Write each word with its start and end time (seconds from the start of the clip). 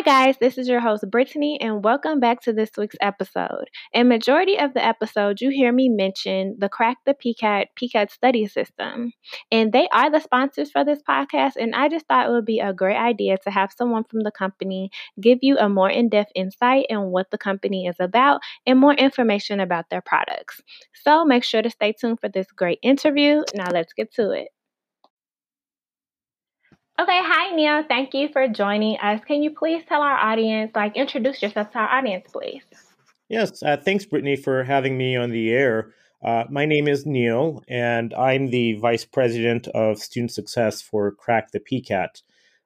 Hi, 0.00 0.24
guys, 0.24 0.36
this 0.40 0.56
is 0.56 0.66
your 0.66 0.80
host, 0.80 1.04
Brittany, 1.10 1.60
and 1.60 1.84
welcome 1.84 2.20
back 2.20 2.40
to 2.44 2.54
this 2.54 2.70
week's 2.78 2.96
episode. 3.02 3.66
In 3.92 4.08
majority 4.08 4.58
of 4.58 4.72
the 4.72 4.82
episode, 4.82 5.42
you 5.42 5.50
hear 5.50 5.72
me 5.72 5.90
mention 5.90 6.56
the 6.58 6.70
Crack 6.70 6.96
the 7.04 7.12
PCAT 7.12 7.66
PCAT 7.78 8.10
study 8.10 8.46
system, 8.46 9.12
and 9.52 9.74
they 9.74 9.88
are 9.92 10.10
the 10.10 10.20
sponsors 10.20 10.70
for 10.70 10.86
this 10.86 11.02
podcast. 11.06 11.56
And 11.56 11.74
I 11.74 11.90
just 11.90 12.06
thought 12.06 12.30
it 12.30 12.32
would 12.32 12.46
be 12.46 12.60
a 12.60 12.72
great 12.72 12.96
idea 12.96 13.36
to 13.44 13.50
have 13.50 13.74
someone 13.76 14.04
from 14.04 14.20
the 14.20 14.30
company 14.30 14.90
give 15.20 15.40
you 15.42 15.58
a 15.58 15.68
more 15.68 15.90
in 15.90 16.08
depth 16.08 16.32
insight 16.34 16.86
in 16.88 17.10
what 17.10 17.30
the 17.30 17.36
company 17.36 17.84
is 17.86 17.96
about 18.00 18.40
and 18.64 18.78
more 18.78 18.94
information 18.94 19.60
about 19.60 19.90
their 19.90 20.00
products. 20.00 20.62
So 20.94 21.26
make 21.26 21.44
sure 21.44 21.60
to 21.60 21.68
stay 21.68 21.92
tuned 21.92 22.20
for 22.20 22.30
this 22.30 22.46
great 22.56 22.78
interview. 22.82 23.42
Now, 23.54 23.68
let's 23.70 23.92
get 23.92 24.14
to 24.14 24.30
it. 24.30 24.48
Okay, 27.00 27.22
hi 27.24 27.56
Neil. 27.56 27.82
Thank 27.88 28.12
you 28.12 28.28
for 28.30 28.46
joining 28.46 28.98
us. 28.98 29.22
Can 29.24 29.42
you 29.42 29.52
please 29.52 29.82
tell 29.88 30.02
our 30.02 30.18
audience, 30.18 30.72
like, 30.74 30.98
introduce 30.98 31.40
yourself 31.40 31.70
to 31.70 31.78
our 31.78 31.88
audience, 31.88 32.26
please? 32.30 32.60
Yes, 33.30 33.62
uh, 33.62 33.78
thanks, 33.78 34.04
Brittany, 34.04 34.36
for 34.36 34.64
having 34.64 34.98
me 34.98 35.16
on 35.16 35.30
the 35.30 35.50
air. 35.50 35.94
Uh, 36.22 36.44
my 36.50 36.66
name 36.66 36.88
is 36.88 37.06
Neil, 37.06 37.64
and 37.68 38.12
I'm 38.12 38.50
the 38.50 38.74
Vice 38.74 39.06
President 39.06 39.66
of 39.68 39.98
Student 39.98 40.32
Success 40.32 40.82
for 40.82 41.12
Crack 41.12 41.52
the 41.52 41.60
PCAT. 41.60 42.20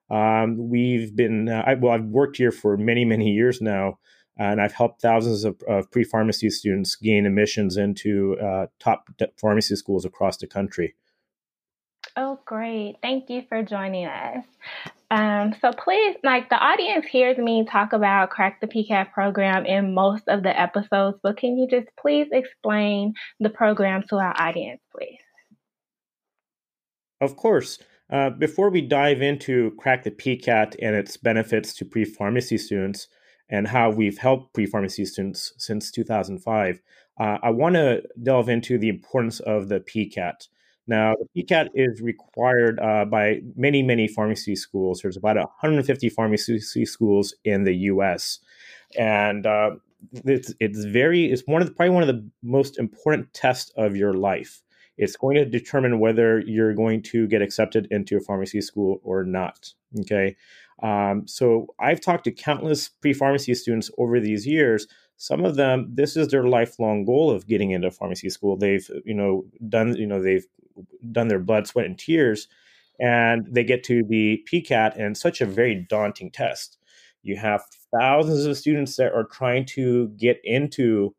Um, 0.09 0.67
we've 0.69 1.15
been, 1.15 1.47
uh, 1.47 1.63
I, 1.65 1.75
well, 1.75 1.93
I've 1.93 2.03
worked 2.03 2.35
here 2.35 2.51
for 2.51 2.75
many, 2.75 3.05
many 3.05 3.31
years 3.31 3.61
now, 3.61 3.99
and 4.37 4.59
I've 4.59 4.73
helped 4.73 5.01
thousands 5.01 5.45
of, 5.45 5.61
of 5.65 5.89
pre 5.91 6.03
pharmacy 6.03 6.49
students 6.49 6.97
gain 6.97 7.25
admissions 7.25 7.77
into 7.77 8.35
uh, 8.43 8.65
top 8.81 9.07
pharmacy 9.39 9.77
schools 9.77 10.03
across 10.03 10.35
the 10.35 10.47
country. 10.47 10.93
Oh, 12.17 12.39
great. 12.45 12.95
Thank 13.01 13.29
you 13.29 13.43
for 13.49 13.63
joining 13.63 14.05
us. 14.05 14.45
Um, 15.11 15.53
so 15.61 15.71
please, 15.71 16.15
like 16.23 16.49
the 16.49 16.55
audience 16.55 17.05
hears 17.05 17.37
me 17.37 17.65
talk 17.69 17.93
about 17.93 18.31
Crack 18.31 18.59
the 18.59 18.67
PCAT 18.67 19.11
program 19.11 19.65
in 19.65 19.93
most 19.93 20.23
of 20.27 20.41
the 20.41 20.59
episodes, 20.59 21.17
but 21.21 21.37
can 21.37 21.57
you 21.57 21.67
just 21.69 21.87
please 21.99 22.27
explain 22.31 23.13
the 23.39 23.49
program 23.49 24.03
to 24.09 24.15
our 24.15 24.33
audience, 24.39 24.81
please? 24.95 25.19
Of 27.21 27.35
course. 27.37 27.79
Uh, 28.11 28.29
before 28.29 28.69
we 28.69 28.81
dive 28.81 29.21
into 29.21 29.71
Crack 29.77 30.03
the 30.03 30.11
PCAT 30.11 30.75
and 30.81 30.95
its 30.95 31.17
benefits 31.17 31.73
to 31.75 31.85
pre 31.85 32.05
pharmacy 32.05 32.57
students 32.57 33.07
and 33.49 33.67
how 33.67 33.89
we've 33.89 34.17
helped 34.17 34.53
pre 34.53 34.65
pharmacy 34.65 35.05
students 35.05 35.53
since 35.57 35.91
2005, 35.91 36.81
uh, 37.19 37.37
I 37.41 37.49
want 37.49 37.75
to 37.75 38.03
delve 38.21 38.49
into 38.49 38.77
the 38.77 38.89
importance 38.89 39.39
of 39.39 39.69
the 39.69 39.79
PCAT. 39.79 40.47
Now, 40.87 41.15
the 41.33 41.43
PCAT 41.43 41.69
is 41.73 42.01
required 42.01 42.79
uh, 42.79 43.05
by 43.05 43.41
many, 43.55 43.81
many 43.81 44.07
pharmacy 44.07 44.55
schools. 44.55 45.01
There's 45.01 45.17
about 45.17 45.35
150 45.35 46.09
pharmacy 46.09 46.59
schools 46.59 47.33
in 47.43 47.63
the 47.63 47.75
U.S., 47.75 48.39
and 48.97 49.45
uh, 49.45 49.71
it's 50.25 50.53
it's 50.59 50.85
very 50.85 51.31
it's 51.31 51.43
one 51.47 51.61
of 51.61 51.67
the, 51.67 51.73
probably 51.73 51.93
one 51.93 52.03
of 52.03 52.07
the 52.07 52.29
most 52.43 52.77
important 52.77 53.33
tests 53.33 53.71
of 53.77 53.95
your 53.95 54.13
life. 54.13 54.61
It's 54.97 55.17
going 55.17 55.35
to 55.35 55.45
determine 55.45 55.99
whether 55.99 56.39
you're 56.39 56.73
going 56.73 57.01
to 57.03 57.27
get 57.27 57.41
accepted 57.41 57.87
into 57.91 58.15
a 58.15 58.21
pharmacy 58.21 58.61
school 58.61 59.01
or 59.03 59.23
not. 59.23 59.73
Okay, 60.01 60.35
um, 60.83 61.27
so 61.27 61.67
I've 61.79 61.99
talked 61.99 62.25
to 62.25 62.31
countless 62.31 62.89
pre-pharmacy 62.89 63.55
students 63.55 63.89
over 63.97 64.19
these 64.19 64.45
years 64.45 64.87
some 65.17 65.45
of 65.45 65.55
them 65.55 65.89
this 65.93 66.17
is 66.17 66.27
their 66.27 66.43
lifelong 66.43 67.05
goal 67.05 67.31
of 67.31 67.47
getting 67.47 67.71
into 67.71 67.89
pharmacy 67.89 68.29
school 68.29 68.57
they've 68.57 68.89
you 69.05 69.13
know 69.13 69.45
done 69.69 69.95
you 69.95 70.05
know 70.05 70.21
they've 70.21 70.45
done 71.11 71.27
their 71.27 71.39
blood 71.39 71.67
sweat 71.67 71.85
and 71.85 71.97
tears 71.97 72.47
and 72.99 73.45
they 73.49 73.63
get 73.63 73.83
to 73.83 74.03
the 74.03 74.43
pcat 74.51 74.97
and 74.97 75.17
such 75.17 75.41
a 75.41 75.45
very 75.45 75.75
daunting 75.89 76.31
test. 76.31 76.77
You 77.23 77.37
have 77.37 77.63
thousands 77.97 78.45
of 78.45 78.57
students 78.57 78.95
that 78.97 79.13
are 79.13 79.25
trying 79.25 79.65
to 79.67 80.09
get 80.09 80.39
into 80.43 81.15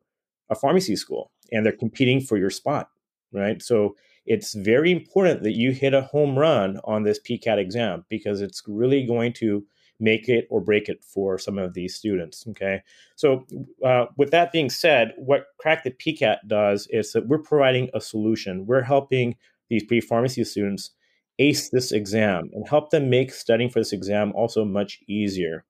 a 0.49 0.55
pharmacy 0.55 0.97
school 0.97 1.31
and 1.53 1.65
they're 1.65 1.73
competing 1.73 2.21
for 2.21 2.37
your 2.37 2.51
spot 2.51 2.89
right? 3.33 3.63
So 3.63 3.97
it's 4.25 4.55
very 4.55 4.91
important 4.91 5.43
that 5.43 5.53
you 5.53 5.73
hit 5.73 5.95
a 5.95 6.03
home 6.03 6.39
run 6.39 6.81
on 6.85 7.05
this 7.05 7.21
pcat 7.21 7.59
exam 7.59 8.05
because 8.09 8.41
it's 8.41 8.63
really 8.67 9.07
going 9.07 9.33
to 9.35 9.65
make 9.99 10.29
it 10.29 10.47
or 10.51 10.61
break 10.61 10.89
it 10.89 11.03
for 11.03 11.39
some 11.39 11.59
of 11.59 11.75
these 11.75 11.95
students. 11.95 12.47
Okay, 12.49 12.83
so 13.15 13.47
uh, 13.85 14.07
with 14.17 14.31
that 14.31 14.53
being 14.53 14.71
said, 14.71 15.13
what 15.17 15.47
Crack 15.59 15.85
the 15.85 15.91
PCAT 15.91 16.39
does 16.47 16.87
is 16.91 17.13
that 17.13 17.29
we're 17.29 17.39
providing 17.39 17.91
a 17.95 18.01
solution. 18.01 18.67
We're 18.67 18.83
helping 18.83 19.37
these 19.69 19.85
pre-pharmacy 19.85 20.45
students 20.45 20.91
ace 21.39 21.69
this 21.71 21.93
exam 21.93 22.51
and 22.55 22.67
help 22.69 22.91
them 22.91 23.11
make 23.11 23.33
studying 23.33 23.71
for 23.71 23.81
this 23.81 23.93
exam 23.93 24.33
also 24.35 24.65
much 24.65 25.01
easier. 25.07 25.65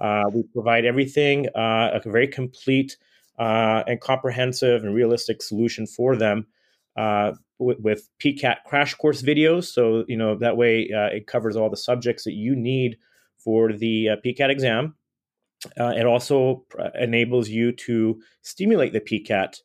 Uh, 0.00 0.24
we 0.32 0.42
provide 0.52 0.84
everything, 0.84 1.48
uh, 1.54 1.90
a 2.04 2.10
very 2.10 2.26
complete 2.26 2.96
uh, 3.38 3.82
and 3.86 4.00
comprehensive 4.00 4.82
and 4.82 4.94
realistic 4.94 5.42
solution 5.42 5.86
for 5.86 6.16
them 6.16 6.46
uh, 6.96 7.32
with, 7.58 7.78
with, 7.80 8.08
PCAT 8.22 8.56
crash 8.66 8.94
course 8.94 9.22
videos. 9.22 9.64
So, 9.64 10.04
you 10.08 10.16
know, 10.16 10.36
that 10.36 10.56
way 10.56 10.90
uh, 10.94 11.14
it 11.14 11.26
covers 11.26 11.56
all 11.56 11.70
the 11.70 11.76
subjects 11.76 12.24
that 12.24 12.34
you 12.34 12.54
need 12.54 12.96
for 13.44 13.72
the 13.72 14.10
uh, 14.10 14.16
PCAT 14.24 14.50
exam. 14.50 14.94
Uh, 15.78 15.92
it 15.96 16.06
also 16.06 16.64
uh, 16.78 16.90
enables 16.98 17.48
you 17.48 17.72
to 17.72 18.20
stimulate 18.42 18.92
the 18.92 19.00
PCAT 19.00 19.60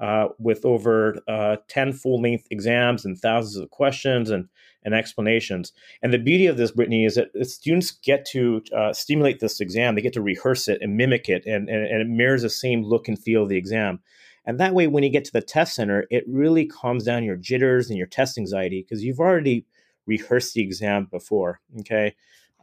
uh, 0.00 0.28
with 0.38 0.64
over 0.64 1.18
uh, 1.26 1.56
10 1.68 1.92
full 1.92 2.20
length 2.20 2.46
exams 2.50 3.04
and 3.04 3.18
thousands 3.18 3.56
of 3.56 3.70
questions 3.70 4.30
and, 4.30 4.48
and 4.84 4.94
explanations. 4.94 5.72
And 6.02 6.12
the 6.12 6.18
beauty 6.18 6.46
of 6.46 6.56
this, 6.56 6.70
Brittany, 6.70 7.04
is 7.04 7.16
that 7.16 7.30
students 7.46 7.90
get 7.90 8.24
to 8.26 8.62
uh, 8.76 8.92
stimulate 8.92 9.40
this 9.40 9.60
exam, 9.60 9.94
they 9.94 10.02
get 10.02 10.12
to 10.12 10.22
rehearse 10.22 10.68
it 10.68 10.78
and 10.80 10.96
mimic 10.96 11.28
it, 11.28 11.44
and, 11.46 11.68
and, 11.68 11.84
and 11.84 12.00
it 12.00 12.08
mirrors 12.08 12.42
the 12.42 12.50
same 12.50 12.82
look 12.84 13.08
and 13.08 13.18
feel 13.18 13.42
of 13.42 13.48
the 13.48 13.56
exam. 13.56 14.00
And 14.44 14.58
that 14.60 14.72
way, 14.72 14.86
when 14.86 15.02
you 15.02 15.10
get 15.10 15.24
to 15.26 15.32
the 15.32 15.42
test 15.42 15.74
center, 15.74 16.06
it 16.10 16.24
really 16.26 16.64
calms 16.64 17.04
down 17.04 17.24
your 17.24 17.36
jitters 17.36 17.90
and 17.90 17.98
your 17.98 18.06
test 18.06 18.38
anxiety 18.38 18.82
because 18.82 19.04
you've 19.04 19.20
already 19.20 19.66
rehearsed 20.06 20.54
the 20.54 20.62
exam 20.62 21.06
before. 21.10 21.60
Okay. 21.80 22.14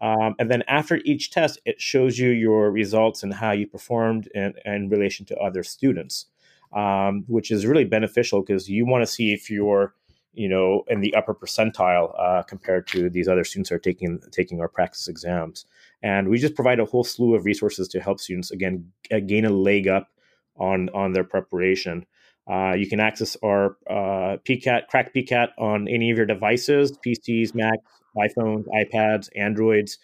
Um, 0.01 0.35
and 0.39 0.51
then 0.51 0.63
after 0.67 0.99
each 1.05 1.31
test, 1.31 1.59
it 1.65 1.81
shows 1.81 2.19
you 2.19 2.29
your 2.29 2.69
results 2.71 3.23
and 3.23 3.33
how 3.33 3.51
you 3.51 3.67
performed 3.67 4.27
in, 4.35 4.53
in 4.65 4.89
relation 4.89 5.25
to 5.27 5.37
other 5.37 5.63
students, 5.63 6.25
um, 6.73 7.23
which 7.27 7.49
is 7.49 7.65
really 7.65 7.85
beneficial 7.85 8.41
because 8.41 8.69
you 8.69 8.85
want 8.85 9.03
to 9.03 9.11
see 9.11 9.33
if 9.33 9.49
you're, 9.49 9.93
you 10.33 10.49
know, 10.49 10.83
in 10.89 10.99
the 10.99 11.15
upper 11.15 11.33
percentile 11.33 12.13
uh, 12.19 12.43
compared 12.43 12.87
to 12.87 13.09
these 13.09 13.27
other 13.27 13.45
students 13.45 13.69
who 13.69 13.75
are 13.75 13.79
taking 13.79 14.19
taking 14.31 14.59
our 14.59 14.67
practice 14.67 15.07
exams. 15.07 15.65
And 16.03 16.27
we 16.27 16.37
just 16.37 16.55
provide 16.55 16.79
a 16.79 16.85
whole 16.85 17.05
slew 17.05 17.33
of 17.33 17.45
resources 17.45 17.87
to 17.89 18.01
help 18.01 18.19
students 18.19 18.51
again 18.51 18.91
gain 19.27 19.45
a 19.45 19.49
leg 19.49 19.87
up 19.87 20.09
on 20.57 20.89
on 20.89 21.13
their 21.13 21.23
preparation. 21.23 22.05
Uh, 22.47 22.73
you 22.73 22.87
can 22.87 22.99
access 22.99 23.35
our 23.43 23.77
uh, 23.89 24.37
PCAT, 24.45 24.87
Crack 24.87 25.13
PCAT 25.15 25.49
on 25.57 25.87
any 25.87 26.11
of 26.11 26.17
your 26.17 26.27
devices, 26.27 26.95
PCs, 27.03 27.55
Macs, 27.55 27.81
iPhones, 28.17 28.65
iPads, 28.67 29.29
Androids, 29.35 29.97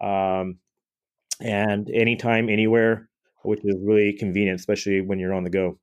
um, 0.00 0.58
and 1.40 1.90
anytime, 1.90 2.48
anywhere, 2.48 3.08
which 3.42 3.60
is 3.64 3.76
really 3.82 4.14
convenient, 4.18 4.58
especially 4.58 5.00
when 5.00 5.18
you're 5.18 5.34
on 5.34 5.44
the 5.44 5.50
go. 5.50 5.78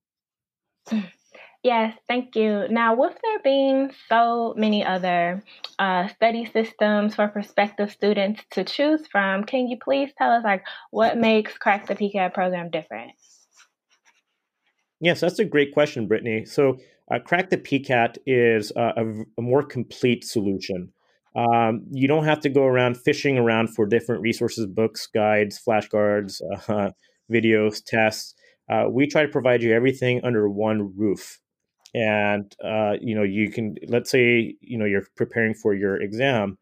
Yes, 1.63 1.97
thank 2.07 2.35
you. 2.35 2.67
Now, 2.69 2.95
with 2.95 3.17
there 3.21 3.39
being 3.43 3.91
so 4.07 4.53
many 4.55 4.85
other 4.85 5.43
uh, 5.79 6.07
study 6.07 6.45
systems 6.45 7.15
for 7.15 7.27
prospective 7.27 7.91
students 7.91 8.41
to 8.51 8.63
choose 8.63 9.05
from, 9.07 9.43
can 9.43 9.67
you 9.67 9.77
please 9.83 10.11
tell 10.17 10.31
us 10.31 10.43
like 10.43 10.63
what 10.91 11.17
makes 11.17 11.57
Crack 11.57 11.87
the 11.87 11.95
PCAT 11.95 12.33
program 12.33 12.69
different? 12.69 13.11
Yes, 15.01 15.19
that's 15.19 15.39
a 15.39 15.45
great 15.45 15.73
question, 15.73 16.07
Brittany. 16.07 16.45
So, 16.45 16.77
uh, 17.11 17.19
Crack 17.19 17.49
the 17.49 17.57
PCAT 17.57 18.17
is 18.25 18.71
uh, 18.75 18.93
a, 18.95 19.05
a, 19.37 19.41
more 19.41 19.63
complete 19.63 20.23
solution. 20.23 20.93
Um, 21.35 21.85
you 21.91 22.07
don't 22.07 22.25
have 22.25 22.39
to 22.41 22.49
go 22.49 22.63
around 22.63 22.97
fishing 22.97 23.37
around 23.37 23.75
for 23.75 23.85
different 23.85 24.21
resources, 24.21 24.65
books, 24.65 25.07
guides, 25.07 25.61
flashcards, 25.65 26.41
uh, 26.69 26.91
videos, 27.31 27.83
tests. 27.85 28.33
Uh, 28.69 28.85
we 28.89 29.07
try 29.07 29.21
to 29.23 29.27
provide 29.29 29.61
you 29.61 29.73
everything 29.73 30.21
under 30.23 30.49
one 30.49 30.93
roof. 30.97 31.39
And 31.93 32.53
uh, 32.63 32.95
you 33.01 33.15
know, 33.15 33.23
you 33.23 33.49
can 33.49 33.75
let's 33.87 34.11
say 34.11 34.55
you 34.61 34.77
know 34.77 34.85
you're 34.85 35.07
preparing 35.15 35.53
for 35.53 35.73
your 35.73 36.01
exam. 36.01 36.57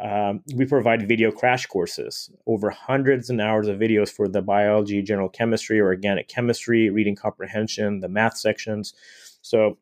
Um, 0.00 0.42
we 0.54 0.64
provide 0.64 1.08
video 1.08 1.32
crash 1.32 1.66
courses, 1.66 2.30
over 2.46 2.70
hundreds 2.70 3.30
and 3.30 3.40
hours 3.40 3.66
of 3.66 3.80
videos 3.80 4.10
for 4.10 4.28
the 4.28 4.42
biology, 4.42 5.02
general 5.02 5.28
chemistry, 5.28 5.80
organic 5.80 6.28
chemistry, 6.28 6.88
reading 6.88 7.16
comprehension, 7.16 7.98
the 7.98 8.08
math 8.08 8.36
sections. 8.36 8.94
So 9.42 9.78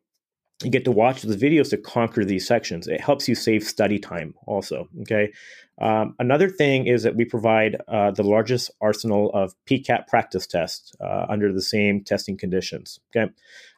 you 0.63 0.71
get 0.71 0.85
to 0.85 0.91
watch 0.91 1.21
the 1.21 1.35
videos 1.35 1.69
to 1.69 1.77
conquer 1.77 2.25
these 2.25 2.47
sections. 2.47 2.87
It 2.87 2.99
helps 2.99 3.27
you 3.27 3.35
save 3.35 3.63
study 3.63 3.99
time 3.99 4.33
also. 4.47 4.87
Okay. 5.01 5.31
Um, 5.79 6.15
another 6.17 6.49
thing 6.49 6.87
is 6.87 7.03
that 7.03 7.15
we 7.15 7.25
provide 7.25 7.77
uh, 7.87 8.09
the 8.11 8.23
largest 8.23 8.71
arsenal 8.81 9.29
of 9.33 9.53
PCAT 9.67 10.07
practice 10.07 10.47
tests 10.47 10.93
uh, 10.99 11.27
under 11.29 11.53
the 11.53 11.61
same 11.61 12.03
testing 12.03 12.37
conditions. 12.37 12.99
Okay. 13.15 13.31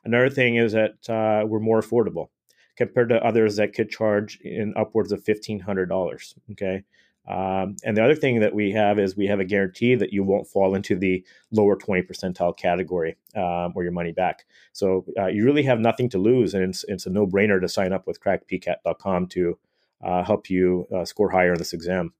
Another 0.06 0.30
thing 0.30 0.56
is 0.56 0.72
that 0.72 1.10
uh, 1.10 1.46
we're 1.46 1.60
more 1.60 1.81
affordable 1.81 2.30
compared 2.78 3.10
to 3.10 3.25
others 3.25 3.58
that 3.58 3.74
could 3.74 3.90
charge 3.90 4.40
in 4.42 4.74
upwards 4.78 5.12
of 5.12 5.22
$1,500. 5.25 6.34
Okay. 6.52 6.84
Um, 7.30 7.76
and 7.84 7.96
the 7.96 8.04
other 8.04 8.16
thing 8.16 8.40
that 8.40 8.56
we 8.56 8.72
have 8.72 8.98
is 8.98 9.16
we 9.16 9.28
have 9.28 9.40
a 9.40 9.46
guarantee 9.46 9.94
that 9.94 10.12
you 10.12 10.24
won't 10.24 10.48
fall 10.48 10.74
into 10.74 10.96
the 10.96 11.24
lower 11.52 11.76
20 11.76 12.02
percentile 12.02 12.58
category 12.58 13.18
um, 13.36 13.74
or 13.76 13.84
your 13.84 13.92
money 13.92 14.12
back. 14.12 14.48
So 14.74 15.06
uh, 15.18 15.28
you 15.28 15.46
really 15.46 15.62
have 15.64 15.80
nothing 15.80 16.10
to 16.10 16.18
lose, 16.18 16.56
and 16.56 16.64
it's, 16.64 16.84
it's 16.88 17.06
a 17.06 17.12
no 17.12 17.28
brainer 17.28 17.62
to 17.62 17.70
sign 17.70 17.94
up 17.94 18.08
with 18.08 18.20
crackpcat.com 18.20 19.28
to 19.28 19.60
uh, 20.04 20.24
help 20.24 20.50
you 20.50 20.88
uh, 20.96 21.06
score 21.06 21.30
higher 21.30 21.54
in 21.54 21.60
this 21.60 21.74
exam. 21.74 22.14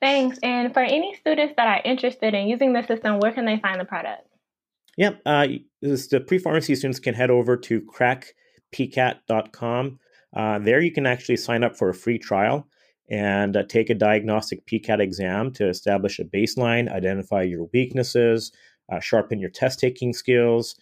Thanks. 0.00 0.38
And 0.42 0.74
for 0.74 0.82
any 0.82 1.14
students 1.14 1.54
that 1.56 1.68
are 1.68 1.80
interested 1.84 2.34
in 2.34 2.48
using 2.48 2.72
the 2.72 2.82
system, 2.82 3.20
where 3.20 3.30
can 3.32 3.44
they 3.46 3.58
find 3.58 3.80
the 3.80 3.84
product? 3.84 4.26
Yep. 4.96 5.22
Uh, 5.24 5.46
the 5.80 6.24
pre-pharmacy 6.26 6.74
students 6.74 6.98
can 6.98 7.14
head 7.14 7.30
over 7.30 7.56
to 7.56 7.82
crackpcat.com. 7.82 10.00
Uh, 10.36 10.58
there 10.58 10.80
you 10.80 10.90
can 10.92 11.06
actually 11.06 11.36
sign 11.36 11.62
up 11.62 11.76
for 11.76 11.88
a 11.88 11.94
free 11.94 12.18
trial 12.18 12.66
and 13.10 13.56
uh, 13.56 13.62
take 13.64 13.90
a 13.90 13.94
diagnostic 13.94 14.64
PCAT 14.66 15.00
exam 15.00 15.52
to 15.52 15.68
establish 15.68 16.18
a 16.18 16.24
baseline, 16.24 16.90
identify 16.90 17.42
your 17.42 17.68
weaknesses, 17.72 18.52
uh, 18.90 19.00
sharpen 19.00 19.38
your 19.38 19.50
test 19.50 19.78
taking 19.78 20.12
skills, 20.12 20.76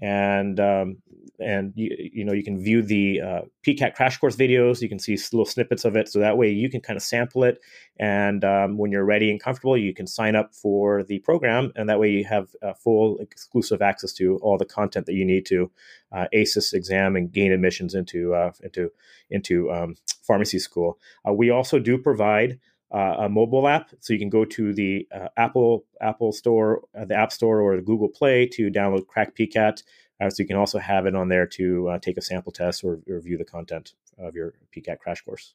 and 0.00 0.60
um, 0.60 0.96
and 1.38 1.72
you, 1.74 1.94
you 2.12 2.24
know 2.24 2.32
you 2.32 2.42
can 2.42 2.62
view 2.62 2.82
the 2.82 3.20
uh, 3.20 3.40
PCAT 3.66 3.94
crash 3.94 4.18
course 4.18 4.36
videos. 4.36 4.80
You 4.80 4.88
can 4.88 4.98
see 4.98 5.14
little 5.32 5.44
snippets 5.44 5.84
of 5.84 5.96
it, 5.96 6.08
so 6.08 6.18
that 6.18 6.36
way 6.36 6.50
you 6.50 6.70
can 6.70 6.80
kind 6.80 6.96
of 6.96 7.02
sample 7.02 7.44
it. 7.44 7.58
And 7.98 8.44
um, 8.44 8.78
when 8.78 8.90
you're 8.90 9.04
ready 9.04 9.30
and 9.30 9.42
comfortable, 9.42 9.76
you 9.76 9.94
can 9.94 10.06
sign 10.06 10.36
up 10.36 10.54
for 10.54 11.02
the 11.02 11.18
program, 11.20 11.72
and 11.76 11.88
that 11.88 11.98
way 11.98 12.10
you 12.10 12.24
have 12.24 12.48
uh, 12.62 12.74
full 12.74 13.18
exclusive 13.18 13.82
access 13.82 14.12
to 14.14 14.36
all 14.38 14.58
the 14.58 14.64
content 14.64 15.06
that 15.06 15.14
you 15.14 15.24
need 15.24 15.46
to 15.46 15.70
uh, 16.12 16.26
this 16.32 16.72
exam 16.72 17.16
and 17.16 17.32
gain 17.32 17.52
admissions 17.52 17.94
into 17.94 18.34
uh, 18.34 18.52
into 18.62 18.90
into 19.30 19.70
um, 19.70 19.96
pharmacy 20.22 20.58
school. 20.58 20.98
Uh, 21.26 21.32
we 21.32 21.50
also 21.50 21.78
do 21.78 21.98
provide. 21.98 22.58
Uh, 22.92 23.16
a 23.18 23.28
mobile 23.28 23.66
app, 23.66 23.90
so 23.98 24.12
you 24.12 24.18
can 24.18 24.28
go 24.28 24.44
to 24.44 24.72
the 24.72 25.08
uh, 25.12 25.26
Apple 25.36 25.84
Apple 26.00 26.30
Store, 26.30 26.82
uh, 26.96 27.04
the 27.04 27.16
App 27.16 27.32
Store, 27.32 27.60
or 27.60 27.74
the 27.74 27.82
Google 27.82 28.08
Play 28.08 28.46
to 28.46 28.70
download 28.70 29.08
Crack 29.08 29.34
PCAT. 29.34 29.82
Uh, 30.20 30.30
so 30.30 30.42
you 30.42 30.46
can 30.46 30.56
also 30.56 30.78
have 30.78 31.04
it 31.04 31.14
on 31.14 31.28
there 31.28 31.46
to 31.46 31.88
uh, 31.88 31.98
take 31.98 32.16
a 32.16 32.22
sample 32.22 32.52
test 32.52 32.84
or, 32.84 33.00
or 33.08 33.16
review 33.16 33.36
the 33.36 33.44
content 33.44 33.94
of 34.18 34.34
your 34.34 34.54
PCAT 34.74 34.98
crash 35.00 35.20
course. 35.22 35.54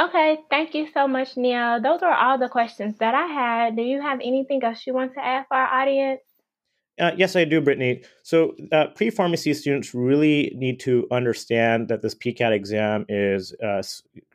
Okay, 0.00 0.38
thank 0.48 0.74
you 0.74 0.88
so 0.94 1.06
much, 1.06 1.36
Neil. 1.36 1.80
Those 1.80 2.02
are 2.02 2.14
all 2.14 2.38
the 2.38 2.48
questions 2.48 2.96
that 2.98 3.14
I 3.14 3.26
had. 3.26 3.76
Do 3.76 3.82
you 3.82 4.00
have 4.00 4.20
anything 4.20 4.62
else 4.64 4.86
you 4.86 4.94
want 4.94 5.14
to 5.14 5.24
add 5.24 5.46
for 5.48 5.56
our 5.56 5.82
audience? 5.82 6.22
Uh, 7.00 7.12
yes, 7.16 7.36
I 7.36 7.44
do, 7.44 7.60
Brittany. 7.60 8.02
So, 8.22 8.54
uh, 8.70 8.88
pre 8.94 9.08
pharmacy 9.08 9.54
students 9.54 9.94
really 9.94 10.52
need 10.54 10.78
to 10.80 11.06
understand 11.10 11.88
that 11.88 12.02
this 12.02 12.14
PCAT 12.14 12.52
exam 12.52 13.06
is 13.08 13.54
uh, 13.64 13.82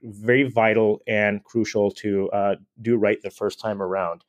very 0.01 0.49
vital 0.49 1.01
and 1.07 1.43
crucial 1.43 1.91
to 1.91 2.29
uh, 2.31 2.55
do 2.81 2.97
right 2.97 3.21
the 3.21 3.29
first 3.29 3.59
time 3.59 3.81
around. 3.81 4.23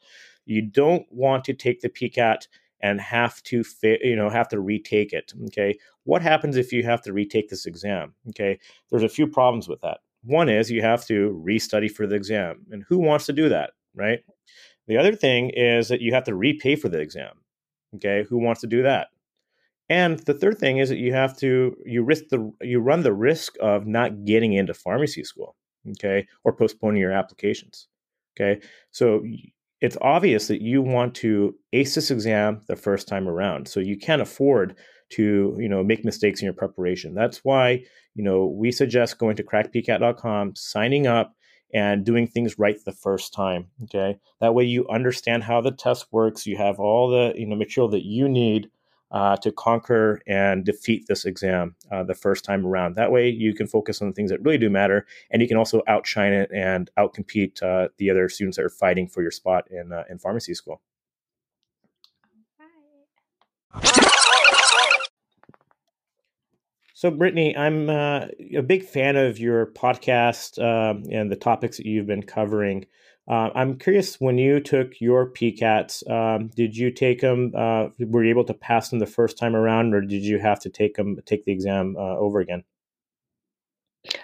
You 0.45 0.63
don't 0.63 1.07
want 1.11 1.45
to 1.45 1.55
take 1.55 1.81
the 1.81 1.89
PCAT 1.89 2.49
and 2.81 3.01
have 3.01 3.43
to 3.45 3.65
fit, 3.65 4.01
you 4.05 4.15
know, 4.15 4.29
have 4.29 4.49
to 4.49 4.61
retake 4.61 5.13
it. 5.13 5.33
Okay. 5.47 5.79
What 6.05 6.23
happens 6.23 6.57
if 6.57 6.73
you 6.73 6.85
have 6.85 7.03
to 7.03 7.13
retake 7.13 7.49
this 7.49 7.67
exam? 7.67 8.15
Okay. 8.29 8.59
There's 8.91 9.03
a 9.03 9.09
few 9.09 9.27
problems 9.27 9.69
with 9.69 9.81
that. 9.81 9.99
One 10.23 10.49
is 10.49 10.71
you 10.71 10.83
have 10.83 11.07
to 11.07 11.43
restudy 11.45 11.91
for 11.91 12.07
the 12.07 12.15
exam. 12.15 12.67
And 12.71 12.85
who 12.89 12.99
wants 12.99 13.27
to 13.27 13.33
do 13.33 13.49
that? 13.49 13.71
Right. 13.95 14.21
The 14.87 14.97
other 14.97 15.15
thing 15.15 15.51
is 15.51 15.89
that 15.89 16.01
you 16.01 16.15
have 16.15 16.25
to 16.25 16.35
repay 16.35 16.77
for 16.77 16.89
the 16.89 17.01
exam. 17.01 17.33
Okay. 17.97 18.25
Who 18.29 18.39
wants 18.39 18.61
to 18.63 18.67
do 18.67 18.83
that? 18.83 19.09
And 19.89 20.19
the 20.21 20.35
third 20.35 20.59
thing 20.59 20.79
is 20.79 20.91
that 20.91 20.99
you 20.99 21.13
have 21.15 21.37
to 21.39 21.75
you 21.87 22.03
risk 22.03 22.29
the 22.31 22.53
you 22.61 22.81
run 22.81 23.03
the 23.03 23.15
risk 23.15 23.57
of 23.61 23.87
not 23.87 24.25
getting 24.25 24.53
into 24.53 24.75
pharmacy 24.75 25.25
school, 25.25 25.57
okay, 25.91 26.27
or 26.45 26.53
postponing 26.53 27.01
your 27.01 27.13
applications. 27.13 27.89
Okay. 28.39 28.61
So 28.91 29.25
it's 29.81 29.97
obvious 30.01 30.49
that 30.49 30.61
you 30.61 30.83
want 30.83 31.15
to 31.17 31.55
ace 31.73 31.95
this 31.95 32.11
exam 32.11 32.61
the 32.67 32.77
first 32.77 33.09
time 33.09 33.29
around. 33.29 33.69
So 33.69 33.81
you 33.81 33.97
can't 33.97 34.23
afford 34.23 34.77
to, 35.11 35.57
you 35.59 35.69
know, 35.69 35.83
make 35.83 36.05
mistakes 36.05 36.41
in 36.41 36.45
your 36.45 36.55
preparation. 36.55 37.15
That's 37.15 37.45
why, 37.45 37.85
you 38.15 38.25
know, 38.25 38.47
we 38.47 38.73
suggest 38.73 39.19
going 39.19 39.37
to 39.37 39.45
crackpcat.com, 39.45 40.57
signing 40.57 41.07
up 41.07 41.35
and 41.73 42.05
doing 42.05 42.27
things 42.27 42.59
right 42.59 42.83
the 42.85 42.93
first 42.93 43.33
time. 43.33 43.69
Okay. 43.85 44.19
That 44.41 44.55
way 44.55 44.65
you 44.65 44.89
understand 44.89 45.45
how 45.45 45.61
the 45.61 45.71
test 45.71 46.07
works. 46.11 46.47
You 46.47 46.57
have 46.57 46.81
all 46.81 47.09
the, 47.09 47.33
you 47.37 47.47
know, 47.47 47.57
material 47.57 47.89
that 47.91 48.05
you 48.05 48.29
need 48.29 48.71
uh, 49.11 49.37
to 49.37 49.53
conquer 49.53 50.21
and 50.27 50.65
defeat 50.65 51.07
this 51.09 51.25
exam 51.25 51.75
uh, 51.91 52.05
the 52.05 52.15
first 52.15 52.45
time 52.45 52.67
around. 52.67 52.95
That 52.95 53.13
way, 53.13 53.29
you 53.29 53.55
can 53.55 53.67
focus 53.67 54.03
on 54.03 54.09
the 54.09 54.15
things 54.15 54.31
that 54.31 54.43
really 54.43 54.59
do 54.59 54.71
matter, 54.71 55.07
and 55.31 55.41
you 55.41 55.49
can 55.49 55.57
also 55.57 55.83
outshine 55.87 56.33
it 56.33 56.51
and 56.53 56.91
outcompete 56.99 57.63
uh, 57.63 57.89
the 57.97 58.11
other 58.11 58.29
students 58.29 58.57
that 58.57 58.65
are 58.65 58.71
fighting 58.71 59.09
for 59.09 59.23
your 59.23 59.31
spot 59.31 59.71
in 59.71 59.93
uh, 59.93 60.05
in 60.11 60.19
pharmacy 60.19 60.55
school. 60.55 60.83
So, 66.99 67.13
Brittany, 67.13 67.57
I'm 67.57 67.89
uh, 67.89 68.27
a 68.57 68.63
big 68.63 68.85
fan 68.85 69.15
of 69.15 69.39
your 69.39 69.67
podcast 69.67 70.61
um, 70.61 71.05
and 71.13 71.31
the 71.31 71.37
topics 71.37 71.77
that 71.77 71.87
you've 71.87 72.09
been 72.09 72.25
covering. 72.25 72.87
Uh, 73.31 73.51
I'm 73.55 73.79
curious 73.79 74.17
when 74.21 74.37
you 74.37 74.59
took 74.59 75.01
your 75.01 75.31
PCATs, 75.31 76.11
um, 76.11 76.49
did 76.57 76.77
you 76.77 76.91
take 76.91 77.21
them? 77.21 77.53
Uh, 77.57 77.91
were 78.01 78.25
you 78.25 78.31
able 78.31 78.47
to 78.47 78.53
pass 78.53 78.89
them 78.89 78.99
the 78.99 79.07
first 79.07 79.39
time 79.39 79.55
around, 79.55 79.95
or 79.95 80.01
did 80.01 80.25
you 80.25 80.41
have 80.41 80.59
to 80.59 80.71
take 80.71 80.97
them 80.97 81.17
take 81.25 81.45
the 81.45 81.53
exam 81.53 81.95
uh, 81.97 82.17
over 82.19 82.41
again? 82.41 82.65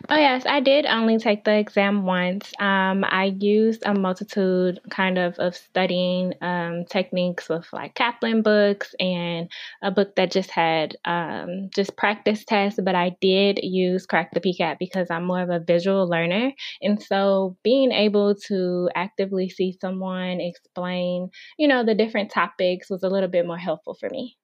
Oh, 0.09 0.17
yes, 0.17 0.45
I 0.47 0.61
did 0.61 0.87
only 0.87 1.19
take 1.19 1.45
the 1.45 1.57
exam 1.57 2.05
once. 2.05 2.53
Um, 2.59 3.05
I 3.05 3.35
used 3.39 3.83
a 3.85 3.95
multitude 3.95 4.81
kind 4.91 5.19
of 5.19 5.39
of 5.39 5.55
studying 5.55 6.35
um, 6.41 6.85
techniques 6.85 7.49
with 7.49 7.67
like 7.73 7.95
Kaplan 7.95 8.43
books 8.43 8.95
and 9.01 9.51
a 9.83 9.91
book 9.91 10.17
that 10.17 10.31
just 10.31 10.51
had 10.51 10.97
um, 11.05 11.71
just 11.75 11.97
practice 11.97 12.45
tests. 12.45 12.81
But 12.83 12.95
I 12.95 13.17
did 13.21 13.61
use 13.63 14.07
Crack 14.07 14.33
the 14.33 14.41
PCAT 14.41 14.79
because 14.79 15.11
I'm 15.11 15.25
more 15.25 15.41
of 15.41 15.51
a 15.51 15.61
visual 15.61 16.09
learner. 16.09 16.53
And 16.83 17.03
so 17.03 17.57
being 17.63 17.93
able 17.93 18.35
to 18.47 18.89
actively 18.95 19.49
see 19.49 19.77
someone 19.81 20.41
explain, 20.41 21.31
you 21.59 21.69
know, 21.69 21.85
the 21.85 21.95
different 21.95 22.31
topics 22.31 22.91
was 22.91 23.03
a 23.03 23.09
little 23.09 23.29
bit 23.29 23.47
more 23.47 23.59
helpful 23.59 23.95
for 23.95 24.09
me. 24.11 24.37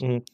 Mm-hmm. 0.00 0.24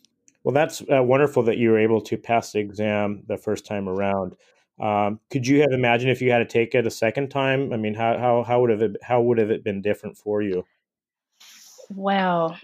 Well, 0.44 0.52
that's 0.52 0.82
uh, 0.82 1.02
wonderful 1.02 1.42
that 1.44 1.56
you 1.56 1.70
were 1.70 1.78
able 1.78 2.02
to 2.02 2.18
pass 2.18 2.52
the 2.52 2.58
exam 2.60 3.22
the 3.26 3.38
first 3.38 3.64
time 3.64 3.88
around. 3.88 4.36
Um, 4.80 5.20
could 5.30 5.46
you 5.46 5.60
have 5.60 5.72
imagined 5.72 6.10
if 6.10 6.20
you 6.20 6.32
had 6.32 6.38
to 6.38 6.44
take 6.44 6.74
it 6.74 6.86
a 6.86 6.90
second 6.90 7.30
time? 7.30 7.72
I 7.72 7.76
mean, 7.76 7.94
how 7.94 8.18
how 8.18 8.42
how 8.42 8.60
would 8.60 8.70
have 8.70 8.82
it, 8.82 8.96
how 9.02 9.20
would 9.22 9.38
have 9.38 9.50
it 9.50 9.62
been 9.62 9.82
different 9.82 10.16
for 10.16 10.42
you? 10.42 10.64
Well, 11.90 12.58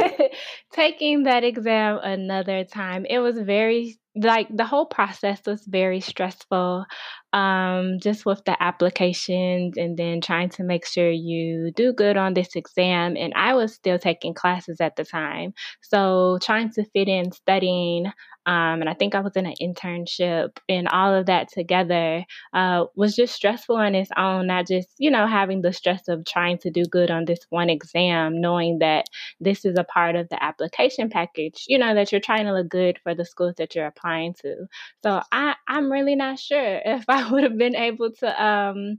taking 0.72 1.24
that 1.24 1.42
exam 1.42 1.98
another 2.02 2.64
time, 2.64 3.06
it 3.06 3.18
was 3.18 3.38
very 3.38 3.98
like 4.22 4.48
the 4.54 4.64
whole 4.64 4.86
process 4.86 5.40
was 5.46 5.64
very 5.66 6.00
stressful 6.00 6.84
um, 7.32 7.98
just 8.00 8.24
with 8.24 8.42
the 8.44 8.60
applications 8.62 9.76
and 9.76 9.96
then 9.96 10.20
trying 10.20 10.48
to 10.48 10.64
make 10.64 10.86
sure 10.86 11.10
you 11.10 11.70
do 11.76 11.92
good 11.92 12.16
on 12.16 12.34
this 12.34 12.56
exam 12.56 13.16
and 13.16 13.32
i 13.36 13.54
was 13.54 13.74
still 13.74 13.98
taking 13.98 14.34
classes 14.34 14.80
at 14.80 14.96
the 14.96 15.04
time 15.04 15.52
so 15.82 16.38
trying 16.42 16.70
to 16.70 16.84
fit 16.94 17.08
in 17.08 17.32
studying 17.32 18.10
um, 18.48 18.80
and 18.80 18.88
I 18.88 18.94
think 18.94 19.14
I 19.14 19.20
was 19.20 19.36
in 19.36 19.44
an 19.44 19.52
internship, 19.60 20.56
and 20.70 20.88
all 20.88 21.14
of 21.14 21.26
that 21.26 21.48
together 21.52 22.24
uh, 22.54 22.86
was 22.96 23.14
just 23.14 23.34
stressful 23.34 23.76
on 23.76 23.94
its 23.94 24.08
own. 24.16 24.46
Not 24.46 24.66
just 24.66 24.88
you 24.96 25.10
know 25.10 25.26
having 25.26 25.60
the 25.60 25.70
stress 25.74 26.08
of 26.08 26.24
trying 26.24 26.56
to 26.60 26.70
do 26.70 26.84
good 26.86 27.10
on 27.10 27.26
this 27.26 27.40
one 27.50 27.68
exam, 27.68 28.40
knowing 28.40 28.78
that 28.78 29.04
this 29.38 29.66
is 29.66 29.76
a 29.78 29.84
part 29.84 30.16
of 30.16 30.30
the 30.30 30.42
application 30.42 31.10
package. 31.10 31.66
You 31.68 31.76
know 31.76 31.94
that 31.94 32.10
you're 32.10 32.22
trying 32.22 32.46
to 32.46 32.54
look 32.54 32.70
good 32.70 32.98
for 33.02 33.14
the 33.14 33.26
schools 33.26 33.52
that 33.58 33.74
you're 33.74 33.84
applying 33.84 34.07
to. 34.42 34.66
So 35.02 35.20
I 35.32 35.54
I'm 35.66 35.90
really 35.90 36.16
not 36.16 36.38
sure 36.38 36.80
if 36.84 37.04
I 37.08 37.30
would 37.30 37.44
have 37.44 37.58
been 37.58 37.76
able 37.76 38.12
to. 38.20 38.44
Um, 38.44 38.98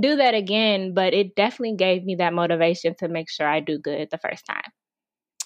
do 0.00 0.16
that 0.16 0.34
again, 0.34 0.94
but 0.94 1.12
it 1.12 1.34
definitely 1.34 1.76
gave 1.76 2.02
me 2.02 2.14
that 2.14 2.32
motivation 2.32 2.94
to 2.98 3.08
make 3.08 3.30
sure 3.30 3.46
I 3.46 3.60
do 3.60 3.78
good 3.78 4.08
the 4.10 4.16
first 4.16 4.46
time. 4.46 4.72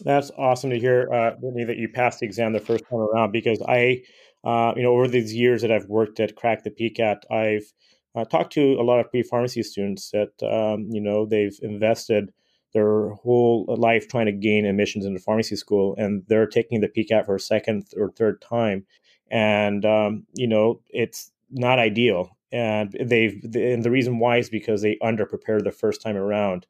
That's 0.02 0.30
awesome 0.38 0.70
to 0.70 0.78
hear, 0.78 1.12
uh, 1.12 1.30
that 1.40 1.76
you 1.76 1.88
passed 1.88 2.20
the 2.20 2.26
exam 2.26 2.52
the 2.52 2.60
first 2.60 2.84
time 2.88 3.00
around. 3.00 3.32
Because 3.32 3.60
I, 3.66 4.02
uh, 4.44 4.72
you 4.76 4.82
know, 4.82 4.92
over 4.92 5.08
these 5.08 5.34
years 5.34 5.62
that 5.62 5.72
I've 5.72 5.86
worked 5.86 6.20
at 6.20 6.36
Crack 6.36 6.62
the 6.64 6.70
PCAT, 6.70 7.22
I've 7.30 7.72
uh, 8.14 8.24
talked 8.24 8.52
to 8.54 8.74
a 8.74 8.82
lot 8.82 9.00
of 9.00 9.10
pre-pharmacy 9.10 9.62
students 9.62 10.10
that 10.10 10.32
um, 10.42 10.88
you 10.90 11.00
know 11.00 11.26
they've 11.26 11.56
invested 11.62 12.32
their 12.72 13.10
whole 13.10 13.64
life 13.78 14.08
trying 14.08 14.26
to 14.26 14.32
gain 14.32 14.64
admissions 14.64 15.04
into 15.04 15.20
pharmacy 15.20 15.56
school, 15.56 15.94
and 15.98 16.22
they're 16.28 16.46
taking 16.46 16.80
the 16.80 16.88
PCAT 16.88 17.26
for 17.26 17.34
a 17.34 17.40
second 17.40 17.86
or 17.96 18.10
third 18.10 18.40
time, 18.40 18.84
and 19.30 19.84
um, 19.84 20.26
you 20.34 20.46
know 20.46 20.80
it's 20.88 21.32
not 21.50 21.78
ideal. 21.78 22.36
And 22.52 22.96
they've 23.00 23.40
and 23.54 23.84
the 23.84 23.90
reason 23.90 24.18
why 24.18 24.38
is 24.38 24.50
because 24.50 24.82
they 24.82 24.98
underprepared 25.02 25.64
the 25.64 25.72
first 25.72 26.02
time 26.02 26.16
around, 26.16 26.66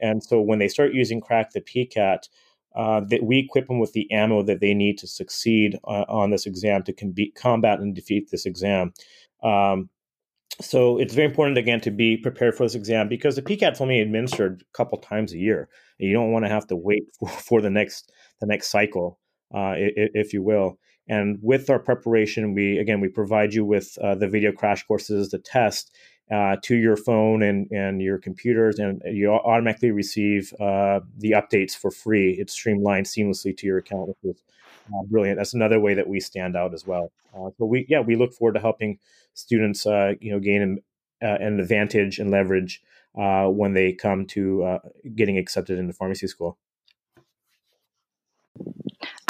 and 0.00 0.22
so 0.22 0.40
when 0.40 0.58
they 0.58 0.68
start 0.68 0.94
using 0.94 1.20
Crack 1.20 1.52
the 1.52 1.60
PCAT 1.60 2.28
uh, 2.74 3.00
that 3.00 3.22
we 3.22 3.38
equip 3.38 3.68
them 3.68 3.78
with 3.78 3.92
the 3.92 4.10
ammo 4.10 4.42
that 4.42 4.60
they 4.60 4.74
need 4.74 4.98
to 4.98 5.06
succeed 5.06 5.78
uh, 5.84 6.04
on 6.08 6.30
this 6.30 6.46
exam 6.46 6.82
to 6.82 6.92
com- 6.92 7.14
combat 7.34 7.80
and 7.80 7.94
defeat 7.94 8.30
this 8.30 8.46
exam. 8.46 8.92
Um, 9.42 9.90
so 10.62 10.98
it's 10.98 11.14
very 11.14 11.26
important 11.26 11.58
again 11.58 11.80
to 11.80 11.90
be 11.90 12.16
prepared 12.16 12.54
for 12.54 12.64
this 12.64 12.74
exam 12.74 13.08
because 13.08 13.36
the 13.36 13.42
PCAT 13.42 13.72
PCAT's 13.72 13.80
only 13.80 14.00
administered 14.00 14.62
a 14.62 14.76
couple 14.76 14.98
times 14.98 15.32
a 15.32 15.38
year. 15.38 15.68
You 15.98 16.12
don't 16.12 16.32
want 16.32 16.44
to 16.44 16.50
have 16.50 16.66
to 16.68 16.76
wait 16.76 17.04
for, 17.18 17.28
for 17.28 17.60
the 17.60 17.70
next 17.70 18.12
the 18.40 18.46
next 18.46 18.68
cycle, 18.68 19.18
uh, 19.54 19.74
if, 19.76 20.10
if, 20.14 20.32
you 20.32 20.42
will. 20.42 20.78
And 21.08 21.38
with 21.42 21.70
our 21.70 21.78
preparation, 21.78 22.54
we 22.54 22.78
again 22.78 23.00
we 23.00 23.08
provide 23.08 23.54
you 23.54 23.64
with 23.64 23.96
uh, 24.02 24.14
the 24.14 24.28
video 24.28 24.52
crash 24.52 24.84
courses, 24.84 25.30
the 25.30 25.38
test 25.38 25.92
uh, 26.32 26.56
to 26.62 26.76
your 26.76 26.96
phone 26.96 27.42
and 27.42 27.70
and 27.70 28.00
your 28.00 28.18
computers, 28.18 28.78
and 28.78 29.02
you 29.04 29.30
automatically 29.30 29.90
receive 29.90 30.52
uh, 30.60 31.00
the 31.18 31.32
updates 31.32 31.72
for 31.72 31.90
free. 31.90 32.36
It's 32.38 32.52
streamlined 32.52 33.06
seamlessly 33.06 33.56
to 33.56 33.66
your 33.66 33.78
account, 33.78 34.08
which 34.08 34.36
is 34.36 34.42
uh, 34.88 35.02
brilliant. 35.08 35.38
That's 35.38 35.54
another 35.54 35.80
way 35.80 35.94
that 35.94 36.08
we 36.08 36.20
stand 36.20 36.56
out 36.56 36.74
as 36.74 36.86
well. 36.86 37.12
Uh, 37.34 37.50
so 37.58 37.64
we 37.64 37.86
yeah 37.88 38.00
we 38.00 38.16
look 38.16 38.32
forward 38.32 38.54
to 38.54 38.60
helping 38.60 38.98
students 39.34 39.86
uh, 39.86 40.12
you 40.20 40.32
know 40.32 40.40
gain 40.40 40.62
an, 40.62 40.78
uh, 41.22 41.38
an 41.40 41.60
advantage 41.60 42.18
and 42.18 42.30
leverage 42.30 42.82
uh, 43.18 43.46
when 43.46 43.74
they 43.74 43.92
come 43.92 44.26
to 44.26 44.64
uh, 44.64 44.78
getting 45.14 45.38
accepted 45.38 45.78
into 45.78 45.92
pharmacy 45.92 46.26
school. 46.26 46.58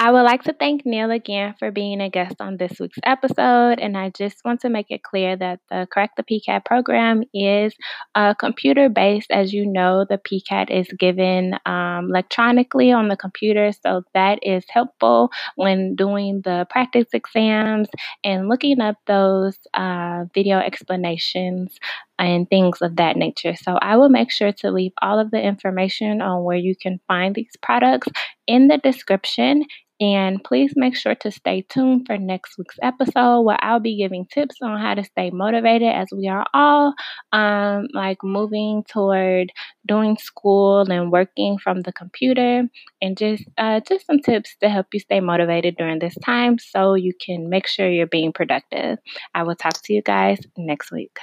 I 0.03 0.11
would 0.11 0.23
like 0.23 0.43
to 0.45 0.53
thank 0.53 0.85
Neil 0.85 1.13
again 1.13 1.55
for 1.61 1.71
being 1.71 2.01
a 2.01 2.11
guest 2.11 2.41
on 2.41 2.57
this 2.57 2.81
week's 2.81 2.99
episode. 3.05 3.79
And 3.79 3.97
I 3.97 4.11
just 4.11 4.45
want 4.45 4.61
to 4.63 4.69
make 4.69 4.91
it 4.91 5.05
clear 5.05 5.37
that 5.37 5.61
the 5.71 5.87
Crack 5.93 6.17
the 6.17 6.25
PCAT 6.25 6.65
program 6.65 7.23
is 7.33 7.73
uh, 8.17 8.35
computer 8.35 8.89
based. 8.89 9.31
As 9.31 9.53
you 9.53 9.65
know, 9.65 10.05
the 10.05 10.19
PCAT 10.19 10.71
is 10.71 10.89
given 10.99 11.55
um, 11.67 12.07
electronically 12.11 12.91
on 12.91 13.07
the 13.07 13.17
computer. 13.17 13.71
So 13.71 14.03
that 14.13 14.41
is 14.43 14.65
helpful 14.69 15.31
when 15.55 15.95
doing 15.95 16.41
the 16.43 16.67
practice 16.69 17.07
exams 17.13 17.87
and 18.25 18.49
looking 18.49 18.81
up 18.81 18.97
those 19.07 19.57
uh, 19.73 20.25
video 20.35 20.59
explanations 20.59 21.79
and 22.23 22.49
things 22.49 22.81
of 22.81 22.97
that 22.97 23.17
nature. 23.17 23.55
So 23.57 23.73
I 23.83 23.97
will 23.97 24.09
make 24.09 24.31
sure 24.31 24.53
to 24.53 24.71
leave 24.71 24.93
all 25.03 25.19
of 25.19 25.33
the 25.33 25.43
information 25.43 26.23
on 26.23 26.45
where 26.45 26.57
you 26.57 26.75
can 26.81 27.01
find 27.09 27.35
these 27.35 27.57
products 27.61 28.09
in 28.47 28.69
the 28.69 28.79
description. 28.79 29.65
And 30.01 30.43
please 30.43 30.73
make 30.75 30.97
sure 30.97 31.15
to 31.17 31.31
stay 31.31 31.65
tuned 31.69 32.07
for 32.07 32.19
next 32.19 32.59
week's 32.59 32.79
episode 32.83 33.43
where 33.43 33.59
I'll 33.61 33.79
be 33.81 33.97
giving 33.97 34.27
tips 34.27 34.57
on 34.63 34.81
how 34.81 34.95
to 34.95 35.05
stay 35.05 35.31
motivated 35.31 35.89
as 35.95 36.09
we 36.13 36.29
are 36.29 36.45
all 36.55 36.95
um, 37.33 37.87
like 37.93 38.19
moving 38.25 38.85
toward 38.89 39.53
doing 39.87 40.17
school 40.17 40.81
and 40.91 41.13
working 41.13 41.59
from 41.59 41.83
the 41.83 41.93
computer 41.93 42.65
and 43.01 43.17
just 43.17 43.45
uh, 43.59 43.81
just 43.87 44.07
some 44.07 44.19
tips 44.21 44.57
to 44.61 44.69
help 44.69 44.87
you 44.93 44.99
stay 45.01 45.21
motivated 45.21 45.77
during 45.77 46.01
this 46.01 46.17
time 46.25 46.59
so 46.59 46.95
you 46.95 47.13
can 47.25 47.49
make 47.49 47.69
sure 47.69 47.89
you're 47.89 48.07
being 48.07 48.33
productive. 48.33 48.99
I 49.35 49.45
will 49.45 49.57
talk 49.57 49.75
to 49.85 49.93
you 49.93 50.03
guys 50.03 50.39
next 50.57 50.91
week. 50.91 51.17